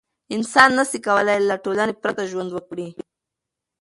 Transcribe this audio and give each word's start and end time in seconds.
انسان 0.35 0.69
نسي 0.77 0.99
کولای 1.07 1.39
له 1.49 1.55
ټولنې 1.63 1.93
پرته 2.03 2.21
ژوند 2.31 2.49
وکړي. 2.53 2.87